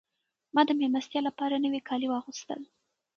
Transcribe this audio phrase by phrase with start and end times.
[0.53, 2.59] ما د مېلمستیا لپاره نوي کالي واغوستل.